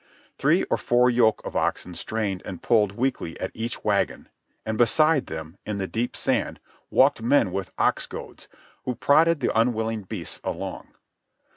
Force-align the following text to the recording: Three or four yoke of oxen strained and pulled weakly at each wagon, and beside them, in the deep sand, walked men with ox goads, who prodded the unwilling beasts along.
Three 0.39 0.63
or 0.63 0.77
four 0.77 1.11
yoke 1.11 1.45
of 1.45 1.55
oxen 1.55 1.93
strained 1.93 2.41
and 2.43 2.63
pulled 2.63 2.93
weakly 2.93 3.39
at 3.39 3.51
each 3.53 3.83
wagon, 3.83 4.29
and 4.65 4.75
beside 4.75 5.27
them, 5.27 5.57
in 5.63 5.77
the 5.77 5.85
deep 5.85 6.15
sand, 6.15 6.59
walked 6.89 7.21
men 7.21 7.51
with 7.51 7.69
ox 7.77 8.07
goads, 8.07 8.47
who 8.85 8.95
prodded 8.95 9.41
the 9.41 9.55
unwilling 9.55 10.01
beasts 10.01 10.41
along. 10.43 10.87